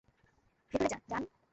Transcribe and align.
ভিতরে 0.71 0.87
যান, 0.91 1.01
যান। 1.09 1.23